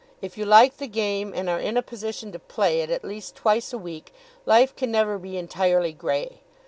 If 0.19 0.35
you 0.35 0.45
like 0.47 0.77
the 0.77 0.87
game, 0.87 1.31
and 1.35 1.47
are 1.47 1.59
in 1.59 1.77
a 1.77 1.83
position 1.83 2.31
to 2.31 2.39
play 2.39 2.79
it 2.81 2.89
at 2.89 3.05
least 3.05 3.35
twice 3.35 3.71
a 3.71 3.77
week, 3.77 4.11
life 4.47 4.75
can 4.75 4.89
never 4.89 5.19
be 5.19 5.37
entirely 5.37 5.93
grey. 5.93 6.41